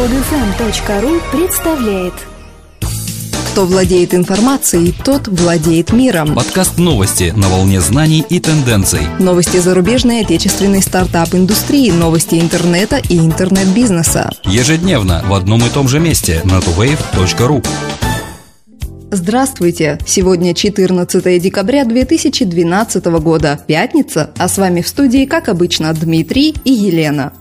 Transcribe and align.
Подфм.ру 0.00 1.20
представляет 1.30 2.14
Кто 3.52 3.66
владеет 3.66 4.14
информацией, 4.14 4.94
тот 5.04 5.28
владеет 5.28 5.92
миром. 5.92 6.34
Подкаст 6.34 6.78
новости 6.78 7.34
на 7.36 7.50
волне 7.50 7.82
знаний 7.82 8.24
и 8.26 8.40
тенденций. 8.40 9.00
Новости 9.18 9.58
зарубежной 9.58 10.20
и 10.20 10.24
отечественной 10.24 10.80
стартап-индустрии, 10.80 11.90
новости 11.90 12.36
интернета 12.36 12.96
и 13.10 13.18
интернет-бизнеса. 13.18 14.30
Ежедневно 14.44 15.22
в 15.26 15.34
одном 15.34 15.66
и 15.66 15.68
том 15.68 15.86
же 15.86 16.00
месте 16.00 16.40
на 16.44 16.60
tuwave.ru. 16.60 17.62
Здравствуйте! 19.10 19.98
Сегодня 20.06 20.54
14 20.54 21.42
декабря 21.42 21.84
2012 21.84 23.04
года, 23.04 23.60
пятница, 23.66 24.30
а 24.38 24.48
с 24.48 24.56
вами 24.56 24.80
в 24.80 24.88
студии, 24.88 25.26
как 25.26 25.50
обычно, 25.50 25.92
Дмитрий 25.92 26.54
и 26.64 26.72
Елена. 26.72 27.34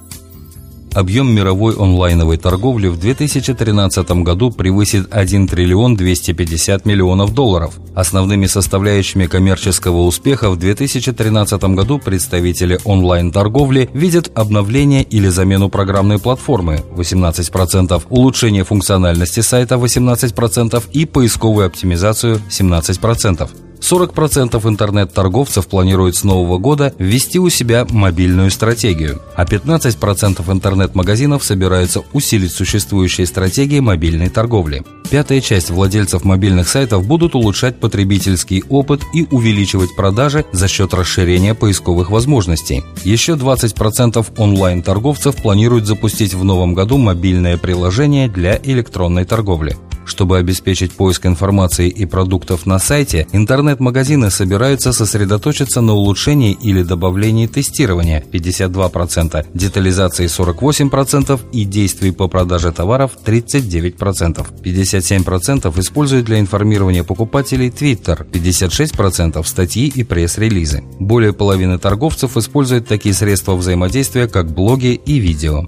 Объем 0.93 1.31
мировой 1.31 1.75
онлайновой 1.75 2.37
торговли 2.37 2.87
в 2.87 2.99
2013 2.99 4.09
году 4.23 4.49
превысит 4.49 5.07
1 5.11 5.47
триллион 5.47 5.95
250 5.95 6.85
миллионов 6.85 7.33
долларов. 7.33 7.75
Основными 7.93 8.47
составляющими 8.47 9.27
коммерческого 9.27 10.01
успеха 10.01 10.49
в 10.49 10.57
2013 10.57 11.61
году 11.75 11.99
представители 11.99 12.79
онлайн-торговли 12.85 13.89
видят 13.93 14.31
обновление 14.33 15.03
или 15.03 15.27
замену 15.27 15.69
программной 15.69 16.17
платформы 16.17 16.83
18%, 16.95 18.03
улучшение 18.09 18.63
функциональности 18.63 19.41
сайта 19.41 19.75
18% 19.75 20.83
и 20.91 21.05
поисковую 21.05 21.67
оптимизацию 21.67 22.41
17%. 22.49 23.68
40% 23.79 24.67
интернет-торговцев 24.67 25.67
планируют 25.67 26.15
с 26.15 26.23
нового 26.23 26.57
года 26.57 26.93
ввести 26.97 27.39
у 27.39 27.49
себя 27.49 27.85
мобильную 27.89 28.51
стратегию, 28.51 29.21
а 29.35 29.45
15% 29.45 30.51
интернет-магазинов 30.51 31.43
собираются 31.43 32.03
усилить 32.13 32.51
существующие 32.51 33.25
стратегии 33.25 33.79
мобильной 33.79 34.29
торговли. 34.29 34.83
Пятая 35.09 35.41
часть 35.41 35.71
владельцев 35.71 36.23
мобильных 36.23 36.69
сайтов 36.69 37.05
будут 37.05 37.33
улучшать 37.33 37.79
потребительский 37.79 38.63
опыт 38.69 39.01
и 39.13 39.25
увеличивать 39.31 39.95
продажи 39.95 40.45
за 40.51 40.67
счет 40.67 40.93
расширения 40.93 41.55
поисковых 41.55 42.11
возможностей. 42.11 42.83
Еще 43.03 43.33
20% 43.33 44.25
онлайн-торговцев 44.37 45.35
планируют 45.35 45.87
запустить 45.87 46.35
в 46.35 46.43
новом 46.43 46.75
году 46.75 46.97
мобильное 46.97 47.57
приложение 47.57 48.27
для 48.27 48.59
электронной 48.61 49.25
торговли. 49.25 49.75
Чтобы 50.09 50.39
обеспечить 50.39 50.91
поиск 50.93 51.27
информации 51.27 51.87
и 51.87 52.05
продуктов 52.05 52.65
на 52.65 52.79
сайте, 52.79 53.27
интернет-магазины 53.31 54.31
собираются 54.31 54.91
сосредоточиться 54.91 55.81
на 55.81 55.93
улучшении 55.93 56.51
или 56.51 56.81
добавлении 56.81 57.45
тестирования 57.45 58.23
52%, 58.31 59.45
детализации 59.53 60.25
48% 60.25 61.39
и 61.53 61.63
действий 61.63 62.11
по 62.11 62.27
продаже 62.27 62.71
товаров 62.71 63.11
39%. 63.23 64.47
57% 64.63 65.79
используют 65.79 66.25
для 66.25 66.39
информирования 66.39 67.03
покупателей 67.03 67.69
Twitter, 67.69 68.27
56% 68.29 69.45
статьи 69.45 69.87
и 69.93 70.03
пресс-релизы. 70.03 70.83
Более 70.99 71.33
половины 71.33 71.77
торговцев 71.77 72.35
используют 72.35 72.87
такие 72.87 73.13
средства 73.13 73.53
взаимодействия, 73.55 74.27
как 74.27 74.51
блоги 74.51 74.99
и 75.05 75.19
видео. 75.19 75.67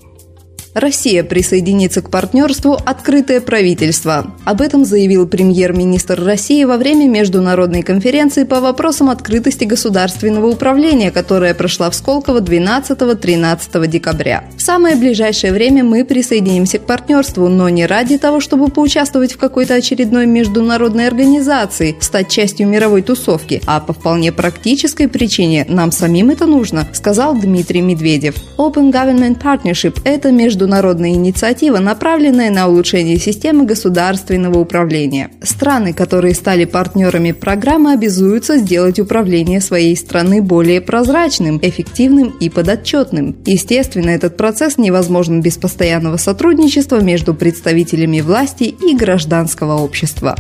Россия 0.73 1.23
присоединится 1.25 2.02
к 2.02 2.09
партнерству 2.09 2.80
«Открытое 2.86 3.41
правительство». 3.41 4.33
Об 4.45 4.61
этом 4.61 4.86
заявил 4.86 5.27
премьер-министр 5.27 6.23
России 6.23 6.64
во 6.64 6.77
время 6.77 7.09
международной 7.09 7.81
конференции 7.81 8.45
по 8.45 8.61
вопросам 8.61 9.09
открытости 9.09 9.66
государственного 9.66 10.47
управления, 10.47 11.11
которая 11.11 11.53
прошла 11.53 11.89
в 11.89 11.95
Сколково 11.95 12.39
12-13 12.39 13.88
декабря. 13.88 14.45
В 14.58 14.61
самое 14.61 14.95
ближайшее 14.95 15.52
время 15.52 15.83
мы 15.83 16.05
присоединимся 16.05 16.80
к 16.80 16.86
партнерству, 16.86 17.49
но 17.49 17.67
не 17.67 17.86
ради 17.86 18.17
того, 18.17 18.39
чтобы 18.39 18.69
поучаствовать 18.69 19.33
в 19.33 19.38
какой-то 19.38 19.73
очередной 19.73 20.25
международной 20.25 21.08
организации, 21.08 21.97
стать 21.99 22.30
частью 22.30 22.67
мировой 22.67 23.02
тусовки, 23.02 23.61
а 23.66 23.82
по 23.82 23.92
вполне 23.92 24.32
практической 24.32 25.08
причине 25.08 25.65
нам 25.67 25.92
самим 25.92 26.30
это 26.30 26.45
нужно, 26.45 26.88
сказал 26.93 27.36
Дмитрий 27.36 27.82
Медведев. 27.82 28.36
Open 28.58 28.92
Government 28.93 29.42
Partnership– 29.42 29.99
это 30.05 30.32
между 30.32 30.61
международная 30.61 31.11
инициатива, 31.11 31.80
направленная 31.80 32.52
на 32.52 32.67
улучшение 32.67 33.17
системы 33.17 33.66
государственного 33.66 34.60
управления. 34.60 35.32
Страны, 35.42 35.92
которые 35.92 36.36
стали 36.36 36.66
партнерами 36.66 37.32
программы, 37.32 37.94
обязуются 37.94 38.58
сделать 38.58 39.00
управление 39.00 39.60
своей 39.60 39.98
страны 39.98 40.44
более 40.44 40.80
прозрачным, 40.80 41.60
эффективным 41.64 42.36
и 42.39 42.50
подотчетным. 42.50 43.36
Естественно, 43.45 44.11
этот 44.11 44.38
процесс 44.38 44.77
невозможен 44.77 45.42
без 45.42 45.58
постоянного 45.58 46.17
сотрудничества 46.17 47.02
между 47.02 47.33
представителями 47.33 48.21
власти 48.21 48.64
и 48.64 48.95
гражданского 48.95 49.80
общества. 49.80 50.36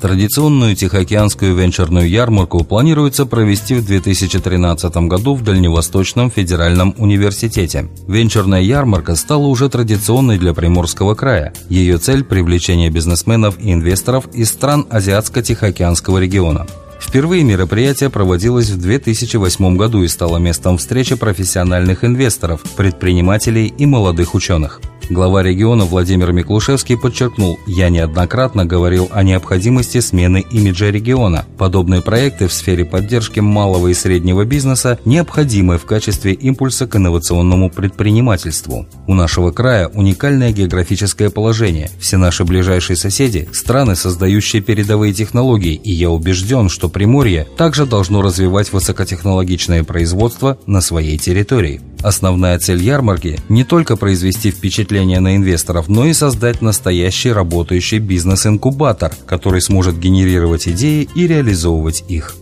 Традиционную 0.00 0.76
Тихоокеанскую 0.76 1.54
венчурную 1.56 2.08
ярмарку 2.08 2.62
планируется 2.64 3.24
провести 3.24 3.74
в 3.76 3.86
2013 3.86 4.94
году 5.08 5.34
в 5.34 5.42
Дальневосточном 5.42 6.30
федеральном 6.30 6.94
университете. 6.98 7.88
Венчурная 8.06 8.60
ярмарка 8.60 9.16
стала 9.16 9.46
уже 9.46 9.70
традиционной 9.70 10.38
для 10.38 10.52
Приморского 10.52 11.14
края. 11.14 11.54
Ее 11.70 11.96
цель– 11.96 12.24
привлечение 12.24 12.90
бизнесменов 12.90 13.58
и 13.58 13.72
инвесторов 13.72 14.26
из 14.34 14.50
стран 14.50 14.86
Азиатско-Тихоокеанского 14.90 16.18
региона. 16.18 16.66
Впервые 17.00 17.42
мероприятие 17.44 18.10
проводилось 18.10 18.68
в 18.68 18.78
2008 18.78 19.76
году 19.76 20.02
и 20.02 20.08
стало 20.08 20.36
местом 20.36 20.76
встречи 20.76 21.14
профессиональных 21.14 22.04
инвесторов, 22.04 22.60
предпринимателей 22.76 23.66
и 23.66 23.86
молодых 23.86 24.34
ученых. 24.34 24.80
Глава 25.08 25.44
региона 25.44 25.84
Владимир 25.84 26.32
Миклушевский 26.32 26.98
подчеркнул, 26.98 27.60
я 27.68 27.90
неоднократно 27.90 28.64
говорил 28.64 29.08
о 29.12 29.22
необходимости 29.22 30.00
смены 30.00 30.44
имиджа 30.50 30.90
региона. 30.90 31.44
Подобные 31.58 32.02
проекты 32.02 32.48
в 32.48 32.52
сфере 32.52 32.84
поддержки 32.84 33.38
малого 33.38 33.86
и 33.86 33.94
среднего 33.94 34.44
бизнеса 34.44 34.98
необходимы 35.04 35.78
в 35.78 35.84
качестве 35.84 36.32
импульса 36.32 36.88
к 36.88 36.96
инновационному 36.96 37.70
предпринимательству. 37.70 38.88
У 39.06 39.14
нашего 39.14 39.52
края 39.52 39.86
уникальное 39.86 40.50
географическое 40.50 41.30
положение. 41.30 41.88
Все 42.00 42.16
наши 42.16 42.42
ближайшие 42.42 42.96
соседи– 42.96 43.48
страны, 43.52 43.94
создающие 43.94 44.60
передовые 44.60 45.12
технологии, 45.12 45.74
и 45.74 45.92
я 45.92 46.10
убежден, 46.10 46.68
что 46.68 46.88
Приморье 46.88 47.46
также 47.56 47.86
должно 47.86 48.22
развивать 48.22 48.72
высокотехнологичное 48.72 49.84
производство 49.84 50.58
на 50.66 50.80
своей 50.80 51.16
территории. 51.16 51.80
Основная 52.02 52.58
цель 52.58 52.82
ярмарки– 52.82 53.38
не 53.48 53.64
только 53.64 53.96
произвести 53.96 54.50
впечатление 54.50 55.20
на 55.20 55.36
инвесторов, 55.36 55.88
но 55.88 56.06
и 56.06 56.12
создать 56.12 56.62
настоящий 56.62 57.32
работающий 57.32 57.98
бизнес-инкубатор, 57.98 59.12
который 59.26 59.60
сможет 59.60 59.98
генерировать 59.98 60.68
идеи 60.68 61.08
и 61.14 61.26
реализовывать 61.26 62.04
их. 62.08 62.36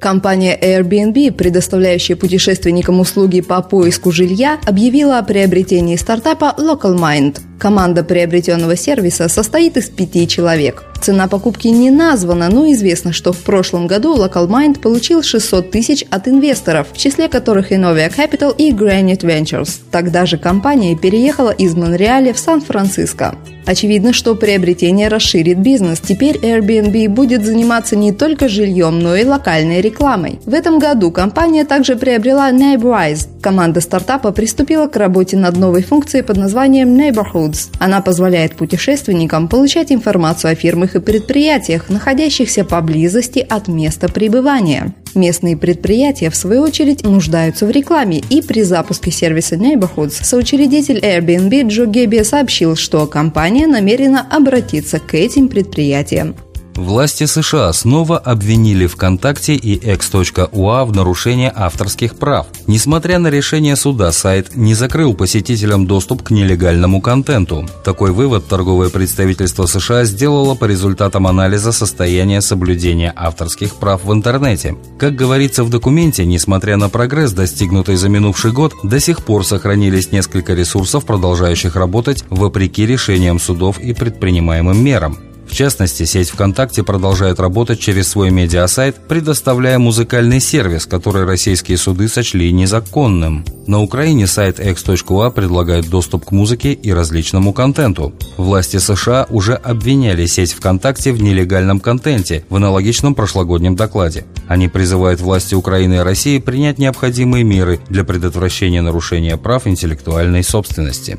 Компания 0.00 0.58
Airbnb, 0.60 1.30
предоставляющая 1.30 2.16
путешественникам 2.16 2.98
услуги 2.98 3.40
по 3.40 3.62
поиску 3.62 4.10
жилья, 4.10 4.58
объявила 4.66 5.18
о 5.18 5.22
приобретении 5.22 5.94
стартапа 5.94 6.56
Local 6.58 6.98
Mind. 6.98 7.38
Команда 7.62 8.02
приобретенного 8.02 8.74
сервиса 8.74 9.28
состоит 9.28 9.76
из 9.76 9.88
пяти 9.88 10.26
человек. 10.26 10.82
Цена 11.00 11.28
покупки 11.28 11.68
не 11.68 11.92
названа, 11.92 12.48
но 12.50 12.68
известно, 12.72 13.12
что 13.12 13.32
в 13.32 13.38
прошлом 13.38 13.86
году 13.86 14.16
LocalMind 14.16 14.80
получил 14.80 15.22
600 15.22 15.70
тысяч 15.70 16.04
от 16.10 16.26
инвесторов, 16.26 16.88
в 16.92 16.98
числе 16.98 17.28
которых 17.28 17.70
Innovia 17.70 18.12
Capital 18.12 18.52
и 18.56 18.72
Granite 18.72 19.20
Ventures. 19.20 19.78
Тогда 19.92 20.26
же 20.26 20.38
компания 20.38 20.96
переехала 20.96 21.50
из 21.50 21.76
Монреаля 21.76 22.32
в 22.32 22.38
Сан-Франциско. 22.40 23.36
Очевидно, 23.64 24.12
что 24.12 24.34
приобретение 24.34 25.06
расширит 25.06 25.58
бизнес. 25.58 26.00
Теперь 26.00 26.38
Airbnb 26.38 27.08
будет 27.08 27.44
заниматься 27.44 27.94
не 27.94 28.10
только 28.10 28.48
жильем, 28.48 28.98
но 28.98 29.14
и 29.14 29.24
локальной 29.24 29.80
рекламой. 29.80 30.40
В 30.44 30.52
этом 30.52 30.80
году 30.80 31.12
компания 31.12 31.64
также 31.64 31.94
приобрела 31.94 32.50
Neighborize. 32.50 33.28
Команда 33.42 33.80
стартапа 33.80 34.30
приступила 34.30 34.86
к 34.86 34.94
работе 34.94 35.36
над 35.36 35.56
новой 35.56 35.82
функцией 35.82 36.22
под 36.22 36.36
названием 36.36 36.96
Neighborhoods. 36.96 37.70
Она 37.80 38.00
позволяет 38.00 38.54
путешественникам 38.54 39.48
получать 39.48 39.90
информацию 39.90 40.52
о 40.52 40.54
фирмах 40.54 40.94
и 40.94 41.00
предприятиях, 41.00 41.88
находящихся 41.88 42.64
поблизости 42.64 43.40
от 43.40 43.66
места 43.66 44.08
пребывания. 44.08 44.94
Местные 45.16 45.56
предприятия, 45.56 46.30
в 46.30 46.36
свою 46.36 46.62
очередь, 46.62 47.02
нуждаются 47.02 47.66
в 47.66 47.70
рекламе, 47.70 48.22
и 48.30 48.42
при 48.42 48.62
запуске 48.62 49.10
сервиса 49.10 49.56
Neighborhoods 49.56 50.22
соучредитель 50.22 50.98
Airbnb 50.98 51.66
Джо 51.66 51.86
Гебби 51.86 52.22
сообщил, 52.22 52.76
что 52.76 53.08
компания 53.08 53.66
намерена 53.66 54.24
обратиться 54.30 55.00
к 55.00 55.14
этим 55.14 55.48
предприятиям. 55.48 56.36
Власти 56.76 57.26
США 57.26 57.72
снова 57.72 58.18
обвинили 58.18 58.86
ВКонтакте 58.86 59.54
и 59.54 59.74
X.ua 59.74 60.84
в 60.84 60.92
нарушении 60.92 61.52
авторских 61.54 62.16
прав. 62.16 62.46
Несмотря 62.66 63.18
на 63.18 63.28
решение 63.28 63.76
суда, 63.76 64.10
сайт 64.10 64.56
не 64.56 64.74
закрыл 64.74 65.14
посетителям 65.14 65.86
доступ 65.86 66.22
к 66.22 66.30
нелегальному 66.30 67.02
контенту. 67.02 67.68
Такой 67.84 68.12
вывод 68.12 68.48
торговое 68.48 68.88
представительство 68.88 69.66
США 69.66 70.04
сделало 70.04 70.54
по 70.54 70.64
результатам 70.64 71.26
анализа 71.26 71.72
состояния 71.72 72.40
соблюдения 72.40 73.12
авторских 73.14 73.74
прав 73.76 74.04
в 74.04 74.12
интернете. 74.12 74.76
Как 74.98 75.14
говорится 75.14 75.64
в 75.64 75.70
документе, 75.70 76.24
несмотря 76.24 76.78
на 76.78 76.88
прогресс, 76.88 77.32
достигнутый 77.32 77.96
за 77.96 78.08
минувший 78.08 78.52
год, 78.52 78.72
до 78.82 78.98
сих 78.98 79.24
пор 79.24 79.44
сохранились 79.44 80.10
несколько 80.10 80.54
ресурсов, 80.54 81.04
продолжающих 81.04 81.76
работать 81.76 82.24
вопреки 82.30 82.86
решениям 82.86 83.38
судов 83.38 83.78
и 83.78 83.92
предпринимаемым 83.92 84.82
мерам. 84.82 85.31
В 85.46 85.54
частности, 85.54 86.04
сеть 86.04 86.30
ВКонтакте 86.30 86.82
продолжает 86.82 87.38
работать 87.38 87.78
через 87.78 88.08
свой 88.08 88.30
медиасайт, 88.30 88.96
предоставляя 89.06 89.78
музыкальный 89.78 90.40
сервис, 90.40 90.86
который 90.86 91.24
российские 91.24 91.76
суды 91.76 92.08
сочли 92.08 92.50
незаконным. 92.52 93.44
На 93.66 93.80
Украине 93.80 94.26
сайт 94.26 94.58
x.ua 94.58 95.30
предлагает 95.30 95.88
доступ 95.88 96.24
к 96.24 96.32
музыке 96.32 96.72
и 96.72 96.92
различному 96.92 97.52
контенту. 97.52 98.12
Власти 98.36 98.78
США 98.78 99.26
уже 99.30 99.54
обвиняли 99.54 100.26
сеть 100.26 100.52
ВКонтакте 100.52 101.12
в 101.12 101.22
нелегальном 101.22 101.80
контенте 101.80 102.44
в 102.48 102.56
аналогичном 102.56 103.14
прошлогоднем 103.14 103.76
докладе. 103.76 104.24
Они 104.48 104.68
призывают 104.68 105.20
власти 105.20 105.54
Украины 105.54 105.96
и 105.96 105.98
России 105.98 106.38
принять 106.38 106.78
необходимые 106.78 107.44
меры 107.44 107.78
для 107.88 108.04
предотвращения 108.04 108.80
нарушения 108.80 109.36
прав 109.36 109.66
интеллектуальной 109.66 110.42
собственности. 110.42 111.18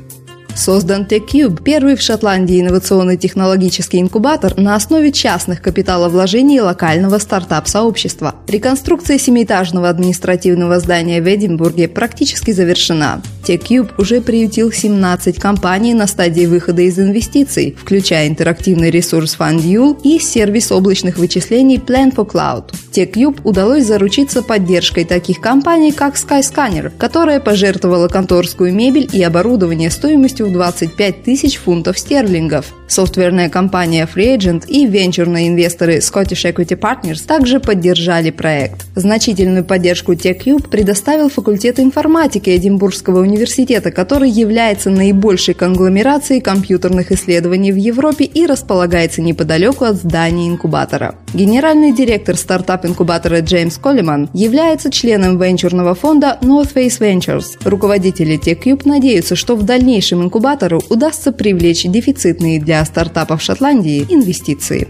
Создан 0.56 1.02
TechCube, 1.02 1.62
первый 1.62 1.96
в 1.96 2.00
Шотландии 2.00 2.60
инновационный 2.60 3.16
технологический 3.16 4.00
инкубатор 4.00 4.56
на 4.56 4.76
основе 4.76 5.10
частных 5.10 5.60
капиталовложений 5.60 6.60
локального 6.60 7.18
стартап-сообщества. 7.18 8.36
Реконструкция 8.46 9.18
семиэтажного 9.18 9.88
административного 9.88 10.78
здания 10.78 11.20
в 11.20 11.26
Эдинбурге 11.26 11.88
практически 11.88 12.52
завершена. 12.52 13.20
TechCube 13.44 13.90
уже 13.98 14.20
приютил 14.20 14.72
17 14.72 15.38
компаний 15.38 15.94
на 15.94 16.06
стадии 16.06 16.46
выхода 16.46 16.82
из 16.82 16.98
инвестиций, 16.98 17.76
включая 17.78 18.28
интерактивный 18.28 18.90
ресурс 18.90 19.36
FundYule 19.38 20.00
и 20.02 20.18
сервис 20.18 20.72
облачных 20.72 21.18
вычислений 21.18 21.76
Plan 21.76 22.14
for 22.14 22.26
Cloud. 22.26 22.72
TechCube 22.92 23.40
удалось 23.44 23.84
заручиться 23.84 24.42
поддержкой 24.42 25.04
таких 25.04 25.40
компаний, 25.40 25.92
как 25.92 26.14
Skyscanner, 26.14 26.92
которая 26.96 27.40
пожертвовала 27.40 28.08
конторскую 28.08 28.72
мебель 28.72 29.08
и 29.12 29.22
оборудование 29.22 29.90
стоимостью 29.90 30.46
в 30.46 30.52
25 30.52 31.22
тысяч 31.24 31.56
фунтов 31.56 31.98
стерлингов. 31.98 32.72
Софтверная 32.86 33.48
компания 33.48 34.08
FreeAgent 34.12 34.66
и 34.68 34.86
венчурные 34.86 35.48
инвесторы 35.48 35.98
Scottish 35.98 36.50
Equity 36.50 36.78
Partners 36.78 37.26
также 37.26 37.60
поддержали 37.60 38.30
проект. 38.30 38.86
Значительную 38.94 39.64
поддержку 39.64 40.12
TechCube 40.12 40.68
предоставил 40.68 41.28
факультет 41.28 41.80
информатики 41.80 42.50
Эдинбургского 42.50 43.20
университета, 43.34 43.90
который 43.90 44.30
является 44.30 44.90
наибольшей 44.90 45.54
конгломерацией 45.54 46.40
компьютерных 46.40 47.10
исследований 47.12 47.72
в 47.72 47.76
Европе 47.76 48.24
и 48.24 48.46
располагается 48.46 49.22
неподалеку 49.22 49.84
от 49.84 49.96
здания 49.96 50.48
инкубатора. 50.48 51.16
Генеральный 51.34 51.92
директор 51.92 52.36
стартап-инкубатора 52.36 53.40
Джеймс 53.40 53.76
Коллиман 53.78 54.30
является 54.32 54.90
членом 54.90 55.38
венчурного 55.38 55.94
фонда 55.94 56.38
North 56.42 56.74
Face 56.74 57.00
Ventures. 57.00 57.58
Руководители 57.64 58.38
TechCube 58.38 58.82
надеются, 58.84 59.34
что 59.34 59.56
в 59.56 59.64
дальнейшем 59.64 60.22
инкубатору 60.22 60.80
удастся 60.88 61.32
привлечь 61.32 61.84
дефицитные 61.84 62.60
для 62.60 62.84
стартапов 62.84 63.42
Шотландии 63.42 64.06
инвестиции. 64.08 64.86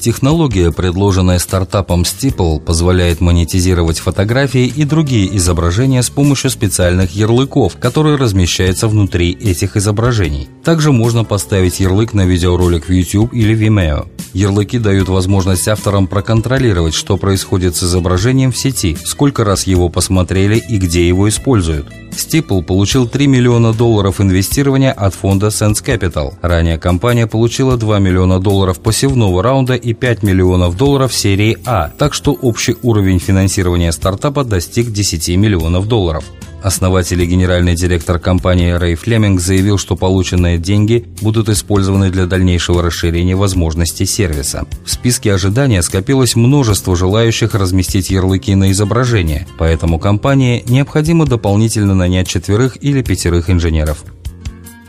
Технология, 0.00 0.70
предложенная 0.70 1.38
стартапом 1.38 2.02
Steeple, 2.02 2.60
позволяет 2.60 3.20
монетизировать 3.20 3.98
фотографии 3.98 4.66
и 4.66 4.84
другие 4.84 5.36
изображения 5.36 6.02
с 6.02 6.10
помощью 6.10 6.50
специальных 6.50 7.16
ярлыков, 7.16 7.76
которые 7.76 8.16
размещаются 8.16 8.88
внутри 8.88 9.32
этих 9.32 9.76
изображений. 9.76 10.48
Также 10.62 10.92
можно 10.92 11.24
поставить 11.24 11.80
ярлык 11.80 12.14
на 12.14 12.26
видеоролик 12.26 12.88
в 12.88 12.92
YouTube 12.92 13.34
или 13.34 13.56
Vimeo. 13.56 14.08
Ярлыки 14.32 14.78
дают 14.78 15.08
возможность 15.08 15.68
авторам 15.68 16.06
проконтролировать, 16.06 16.94
что 16.94 17.16
происходит 17.16 17.76
с 17.76 17.82
изображением 17.82 18.52
в 18.52 18.56
сети, 18.56 18.96
сколько 19.04 19.44
раз 19.44 19.66
его 19.66 19.88
посмотрели 19.88 20.56
и 20.56 20.78
где 20.78 21.06
его 21.06 21.28
используют. 21.28 21.86
Стипл 22.18 22.62
получил 22.62 23.08
3 23.08 23.26
миллиона 23.28 23.72
долларов 23.72 24.20
инвестирования 24.20 24.92
от 24.92 25.14
фонда 25.14 25.48
Sense 25.48 25.84
Capital. 25.84 26.34
Ранее 26.42 26.78
компания 26.78 27.26
получила 27.26 27.76
2 27.76 27.98
миллиона 28.00 28.40
долларов 28.40 28.80
посевного 28.80 29.42
раунда 29.42 29.74
и 29.74 29.94
5 29.94 30.22
миллионов 30.24 30.76
долларов 30.76 31.14
серии 31.14 31.58
А, 31.64 31.90
так 31.96 32.14
что 32.14 32.32
общий 32.32 32.76
уровень 32.82 33.20
финансирования 33.20 33.92
стартапа 33.92 34.44
достиг 34.44 34.90
10 34.90 35.36
миллионов 35.36 35.86
долларов. 35.86 36.24
Основатель 36.62 37.22
и 37.22 37.26
генеральный 37.26 37.76
директор 37.76 38.18
компании 38.18 38.72
Рэй 38.72 38.96
Флеминг 38.96 39.40
заявил, 39.40 39.78
что 39.78 39.94
полученные 39.94 40.58
деньги 40.58 41.06
будут 41.20 41.48
использованы 41.48 42.10
для 42.10 42.26
дальнейшего 42.26 42.82
расширения 42.82 43.36
возможностей 43.36 44.06
сервиса. 44.06 44.66
В 44.84 44.90
списке 44.90 45.32
ожидания 45.32 45.82
скопилось 45.82 46.34
множество 46.34 46.96
желающих 46.96 47.54
разместить 47.54 48.10
ярлыки 48.10 48.54
на 48.56 48.72
изображение, 48.72 49.46
поэтому 49.56 50.00
компании 50.00 50.64
необходимо 50.66 51.26
дополнительно 51.26 51.94
нанять 51.94 52.26
четверых 52.26 52.82
или 52.82 53.02
пятерых 53.02 53.50
инженеров. 53.50 54.04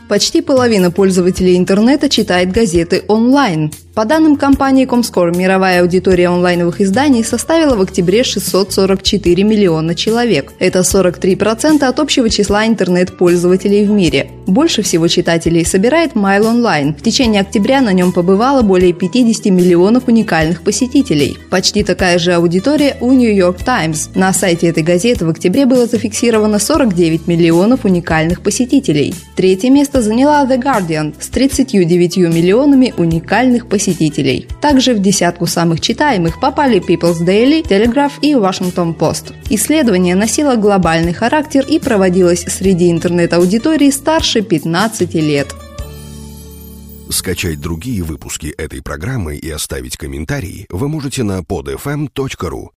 Почти 0.08 0.40
половина 0.40 0.90
пользователей 0.90 1.56
интернета 1.56 2.08
читает 2.08 2.50
газеты 2.50 3.04
онлайн. 3.06 3.70
По 3.94 4.04
данным 4.04 4.36
компании 4.36 4.86
Comscore, 4.86 5.36
мировая 5.36 5.82
аудитория 5.82 6.28
онлайновых 6.28 6.80
изданий 6.80 7.24
составила 7.24 7.74
в 7.74 7.80
октябре 7.80 8.22
644 8.22 9.42
миллиона 9.42 9.96
человек. 9.96 10.52
Это 10.60 10.80
43% 10.80 11.82
от 11.82 11.98
общего 11.98 12.30
числа 12.30 12.68
интернет-пользователей 12.68 13.84
в 13.84 13.90
мире. 13.90 14.30
Больше 14.46 14.82
всего 14.82 15.08
читателей 15.08 15.64
собирает 15.64 16.12
Mail 16.12 16.42
Online. 16.42 16.96
В 16.96 17.02
течение 17.02 17.40
октября 17.40 17.80
на 17.80 17.92
нем 17.92 18.12
побывало 18.12 18.62
более 18.62 18.92
50 18.92 19.46
миллионов 19.46 20.06
уникальных 20.06 20.62
посетителей. 20.62 21.36
Почти 21.50 21.82
такая 21.82 22.20
же 22.20 22.34
аудитория 22.34 22.96
у 23.00 23.10
New 23.10 23.34
York 23.34 23.64
Times. 23.64 24.10
На 24.14 24.32
сайте 24.32 24.68
этой 24.68 24.84
газеты 24.84 25.26
в 25.26 25.30
октябре 25.30 25.66
было 25.66 25.86
зафиксировано 25.86 26.60
49 26.60 27.26
миллионов 27.26 27.84
уникальных 27.84 28.40
посетителей. 28.40 29.14
Третье 29.34 29.70
место 29.70 30.00
заняла 30.00 30.44
The 30.44 30.62
Guardian 30.62 31.12
с 31.18 31.28
39 31.28 32.18
миллионами 32.18 32.94
уникальных 32.96 33.66
посетителей 33.66 33.79
посетителей. 33.80 34.46
Также 34.60 34.92
в 34.92 35.00
десятку 35.00 35.46
самых 35.46 35.80
читаемых 35.80 36.38
попали 36.38 36.80
People's 36.80 37.24
Daily, 37.24 37.62
Telegraph 37.62 38.12
и 38.20 38.34
Washington 38.34 38.94
Post. 38.94 39.32
Исследование 39.48 40.14
носило 40.14 40.56
глобальный 40.56 41.14
характер 41.14 41.64
и 41.66 41.78
проводилось 41.78 42.44
среди 42.46 42.90
интернет-аудитории 42.90 43.90
старше 43.90 44.42
15 44.42 45.14
лет. 45.14 45.54
Скачать 47.08 47.58
другие 47.58 48.02
выпуски 48.02 48.48
этой 48.58 48.82
программы 48.82 49.36
и 49.36 49.50
оставить 49.50 49.96
комментарии 49.96 50.66
вы 50.68 50.88
можете 50.88 51.22
на 51.22 51.40
podfm.ru. 51.40 52.68